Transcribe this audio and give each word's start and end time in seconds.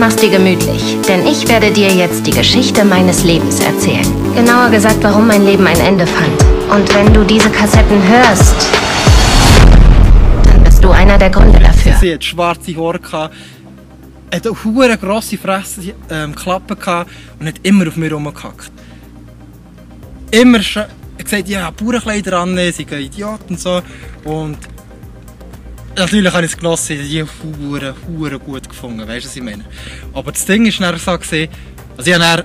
Mach's 0.00 0.16
dir 0.16 0.30
gemütlich, 0.30 0.96
denn 1.06 1.26
ich 1.26 1.46
werde 1.46 1.70
dir 1.70 1.90
jetzt 1.90 2.26
die 2.26 2.30
Geschichte 2.30 2.86
meines 2.86 3.22
Lebens 3.22 3.60
erzählen. 3.60 4.06
Genauer 4.34 4.70
gesagt, 4.70 4.96
warum 5.02 5.26
mein 5.26 5.44
Leben 5.44 5.66
ein 5.66 5.78
Ende 5.78 6.06
fand. 6.06 6.42
Und 6.72 6.94
wenn 6.94 7.12
du 7.12 7.22
diese 7.22 7.50
Kassetten 7.50 8.02
hörst, 8.08 8.66
dann 10.44 10.64
bist 10.64 10.82
du 10.82 10.90
einer 10.90 11.18
der 11.18 11.28
Gründe 11.28 11.58
dafür. 11.58 11.92
Sie 12.00 12.14
hat 12.14 12.24
schwarze 12.24 12.74
Haare 12.78 12.98
gehabt, 12.98 13.34
hat 14.32 14.46
eine 14.46 14.96
grosse 14.96 15.36
Fresse, 15.36 15.92
ähm, 16.08 16.34
Klappe 16.34 16.76
gehabt 16.76 17.10
und 17.38 17.48
hat 17.48 17.56
immer 17.62 17.86
auf 17.86 17.96
mir 17.96 18.10
rumgehackt. 18.10 18.72
Immer 20.30 20.62
schon 20.62 20.84
gesagt, 21.18 21.46
ja, 21.46 21.70
Bauernkleider 21.72 22.38
an, 22.38 22.56
sie 22.56 22.72
sind 22.72 22.90
Idiot 22.90 23.40
und 23.50 23.60
so. 23.60 23.82
Und 24.24 24.56
natürlich 25.96 26.32
habe 26.32 26.44
ich 26.44 26.52
es 26.52 26.56
genossen, 26.56 26.98
die 27.02 27.22
hure, 27.22 27.94
hure 28.06 28.38
gut 28.38 28.68
gefunden, 28.68 29.06
weißt 29.06 29.24
du, 29.24 29.28
was 29.28 29.36
ich 29.36 29.42
meine? 29.42 29.64
Aber 30.12 30.32
das 30.32 30.44
Ding 30.44 30.70
dann 30.78 30.98
so 30.98 31.18
gesehen, 31.18 31.50
also 31.96 32.10
ich 32.10 32.18
habe 32.18 32.44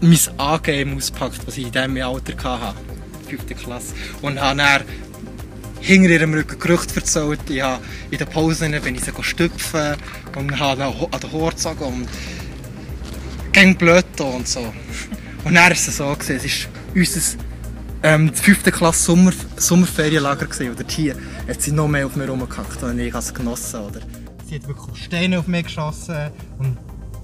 mein 0.00 0.38
Angeben 0.38 0.96
ausgepackt, 0.96 1.46
was 1.46 1.56
ich 1.56 1.66
in 1.66 1.72
diesem 1.72 1.96
Alter 1.96 2.60
hatte, 2.60 2.76
5. 3.28 3.62
Klasse, 3.62 3.94
und 4.22 4.40
habe 4.40 4.58
dann 4.58 4.82
hinter 5.80 6.10
ihrem 6.10 6.34
Rücken 6.34 6.58
Gerüchte 6.58 6.96
erzählt. 6.96 7.40
Ich 7.48 7.62
habe 7.62 7.82
in 8.10 8.18
den 8.18 8.28
Pausen 8.28 8.72
bin 8.82 8.94
ich 8.94 9.04
sie 9.04 9.12
stüpfen 9.22 9.96
und 10.36 10.58
habe 10.58 10.84
an 10.84 11.20
den 11.20 11.32
Haar 11.32 11.50
gezogen 11.50 11.84
und 11.84 12.08
ging 13.52 13.76
blöd 13.76 14.04
und 14.20 14.48
so. 14.48 14.72
Und 15.44 15.54
dann 15.54 15.56
war 15.56 15.70
es 15.70 15.86
so, 15.86 16.12
gewesen, 16.12 16.36
es 16.36 16.44
ist 16.44 16.68
unser 16.94 17.45
ähm, 18.06 18.30
die 18.32 18.40
5. 18.40 18.62
Klasse 18.70 19.02
Sommer, 19.02 19.32
Sommerferienlager 19.56 20.46
gesehen 20.46 20.72
oder 20.72 20.84
hier 20.88 21.16
hat 21.48 21.60
sie 21.60 21.72
noch 21.72 21.88
mehr 21.88 22.06
auf 22.06 22.14
mir 22.14 22.28
rumgehackt 22.28 22.80
und 22.84 23.00
ich 23.00 23.12
habe 23.12 23.32
genossen. 23.32 23.80
Oder? 23.80 24.00
Sie 24.48 24.54
hat 24.54 24.68
wirklich 24.68 25.04
Steine 25.04 25.40
auf 25.40 25.48
mich 25.48 25.64
geschossen 25.64 26.30
und 26.58 26.78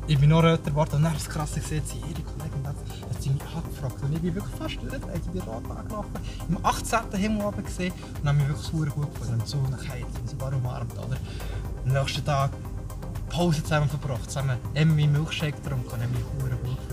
ich 0.08 0.18
bin 0.18 0.30
noch 0.30 0.42
röter 0.42 0.70
geworden 0.70 0.96
und 0.96 1.02
dann 1.04 1.14
das 1.14 1.28
krasse 1.28 1.60
gesehen, 1.60 1.84
sie 1.86 1.98
ihre 1.98 2.22
Kollegin 2.22 2.66
hat, 2.66 2.74
hat 2.74 3.22
sie 3.22 3.30
mich 3.30 3.42
angefragt 3.42 4.02
und 4.02 4.12
ich 4.12 4.22
bin 4.22 4.34
wirklich 4.34 4.56
fast 4.56 4.78
rot, 4.78 5.00
ich 5.14 5.30
bin 5.30 5.42
rot 5.42 5.70
angelaufen, 5.70 6.10
im 6.48 6.58
18. 6.64 6.98
Himmel 7.12 7.46
oben 7.46 7.64
gesehen 7.64 7.92
und 8.20 8.28
habe 8.28 8.38
mich 8.38 8.48
wirklich 8.48 8.66
super 8.66 8.86
gut 8.86 9.14
gefunden 9.14 9.40
und 9.40 9.46
so 9.46 9.58
nach 9.70 9.88
Hause 9.88 10.20
und 10.20 10.30
sogar 10.30 10.52
umarmt, 10.52 10.92
oder? 10.94 11.16
Am 11.86 11.92
nächsten 11.92 12.24
Tag 12.24 12.50
Pause 13.28 13.62
zusammen 13.62 13.88
verbracht, 13.88 14.28
zusammen 14.28 14.58
Emmy 14.74 15.06
Milchshake 15.06 15.62
getrunken 15.62 15.86
und 15.86 16.02
habe 16.02 16.08
mich 16.08 16.24
gut 16.40 16.50
gefühlt. 16.50 16.91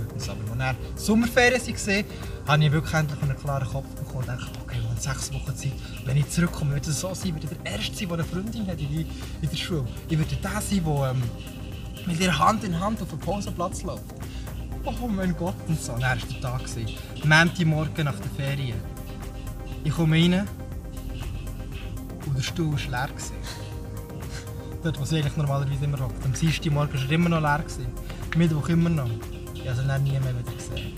Aber 0.59 0.69
als 0.69 0.77
er 0.95 1.05
Sommerferien 1.05 1.61
war, 1.61 2.53
habe 2.53 2.65
ich 2.65 2.71
wirklich 2.71 2.93
endlich 2.93 3.21
einen 3.21 3.37
klaren 3.37 3.67
Kopf 3.67 3.87
bekommen 3.95 4.19
und 4.19 4.27
dachte, 4.27 4.59
okay, 4.63 4.77
wir 4.81 4.89
haben 4.89 4.97
sechs 4.97 5.33
Wochen 5.33 5.55
Zeit. 5.55 5.71
Wenn 6.05 6.17
ich 6.17 6.29
zurückkomme, 6.29 6.73
wird 6.73 6.87
es 6.87 6.99
so 6.99 7.13
sein, 7.13 7.33
würde 7.33 7.47
der 7.47 7.71
Erste 7.71 7.95
sein, 7.95 8.07
der 8.07 8.17
eine 8.17 8.23
Freundin 8.25 8.67
hat 8.67 8.79
in, 8.79 9.05
der 9.41 9.57
Schule. 9.57 9.85
Ich 10.09 10.17
würde 10.17 10.35
der 10.35 10.61
sein, 10.61 10.83
der 10.83 11.11
ähm, 11.11 11.23
mit 12.05 12.19
ihr 12.19 12.37
Hand 12.37 12.63
in 12.63 12.77
Hand 12.77 13.01
auf 13.01 13.09
den 13.09 13.19
Pausenplatz 13.19 13.83
läuft. 13.83 14.03
Oh 14.83 15.07
mein 15.07 15.35
Gott, 15.37 15.55
und 15.67 15.79
so. 15.79 15.93
Dann 15.93 16.01
war 16.01 16.15
der 16.15 16.41
Tag. 16.41 16.61
Montagmorgen 17.23 18.05
nach 18.05 18.19
der 18.19 18.31
Ferien. 18.31 18.79
Ich 19.83 19.91
komme 19.91 20.15
rein 20.15 20.47
und 22.25 22.37
der 22.37 22.43
Stuhl 22.43 22.73
war 22.73 23.07
leer. 23.07 23.09
Dort, 24.83 24.99
wo 24.99 25.05
sie 25.05 25.17
eigentlich 25.17 25.37
normalerweise 25.37 25.85
immer 25.85 25.99
hockt. 25.99 26.25
Am 26.25 26.33
Dienstagmorgen 26.33 26.95
war 26.95 27.05
er 27.05 27.11
immer 27.11 27.29
noch 27.29 27.41
leer. 27.41 27.63
Mittwoch 28.35 28.69
immer 28.69 28.89
noch. 28.89 29.09
Ich 29.69 29.75
habe 29.75 29.81
sie 29.81 29.87
dann 29.87 30.03
nie 30.03 30.11
mehr 30.11 30.21
wieder 30.21 30.51
gesehen. 30.55 30.93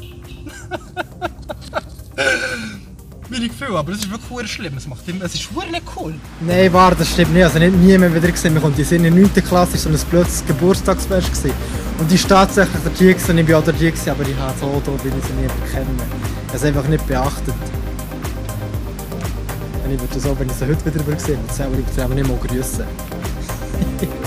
Meine 3.30 3.48
Gefühle, 3.48 3.78
aber 3.78 3.92
es 3.94 4.00
ist 4.00 4.12
wirklich 4.12 4.52
schlimm. 4.52 4.76
Es, 4.78 4.88
macht 4.88 5.08
immer, 5.08 5.26
es 5.26 5.36
ist 5.36 5.50
nicht 5.52 5.84
cool. 5.96 6.14
Nein, 6.42 6.74
warte, 6.74 6.98
das 6.98 7.10
stimmt 7.10 7.34
nicht. 7.34 7.44
Also 7.44 7.60
nicht 7.60 7.76
nie 7.76 7.98
mehr 7.98 8.14
wieder 8.14 8.30
gesehen. 8.30 8.54
Wir 8.54 8.62
kommen 8.62 8.76
in 8.78 9.04
der 9.04 9.12
9. 9.12 9.34
Klasse, 9.36 9.78
so 9.78 9.90
ein 9.90 9.96
plötzliches 10.10 10.46
Geburtstagsfest 10.46 11.30
gewesen. 11.30 11.54
Und 11.98 12.12
die 12.12 12.22
war 12.24 12.30
tatsächlich 12.30 12.84
der 12.84 12.94
Tier 12.94 13.16
und 13.30 13.38
ich 13.38 13.50
war 13.50 13.60
auch 13.60 13.64
der 13.64 13.78
Tier 13.78 13.94
aber 14.12 14.28
ich 14.28 14.38
habe 14.38 14.60
so 14.60 14.82
da 14.86 14.92
bin 15.04 15.14
ich 15.18 15.26
sie 15.26 15.34
nie 15.34 15.48
kennen. 15.72 15.98
Ich 15.98 16.48
habe 16.48 16.58
es 16.58 16.64
einfach 16.64 16.88
nicht 16.88 17.08
beachtet. 17.08 17.54
Und 19.84 19.92
ich 19.94 20.00
würde 20.00 20.20
so, 20.20 20.40
wenn 20.40 20.48
ich 20.48 20.54
sie 20.54 20.68
heute 20.68 20.86
wieder 20.86 21.14
gesehen 21.14 21.40
würde, 21.40 21.72
ich 21.72 21.78
würde 21.78 21.94
sie 21.94 22.02
aber 22.02 22.16
nicht 22.16 22.28
mal 22.28 22.38
grüßen. 22.38 22.86